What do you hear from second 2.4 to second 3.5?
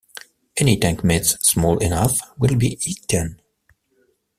be eaten.